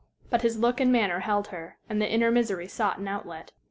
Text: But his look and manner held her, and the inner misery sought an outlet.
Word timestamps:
But 0.31 0.41
his 0.41 0.57
look 0.57 0.81
and 0.81 0.91
manner 0.91 1.19
held 1.19 1.49
her, 1.49 1.77
and 1.87 2.01
the 2.01 2.11
inner 2.11 2.31
misery 2.31 2.67
sought 2.67 2.97
an 2.97 3.07
outlet. 3.07 3.51